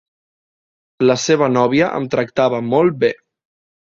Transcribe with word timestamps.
La 1.09 1.15
seva 1.23 1.49
nòvia 1.57 1.91
em 1.99 2.09
tractava 2.15 2.63
molt 2.73 2.99
bé. 3.07 3.13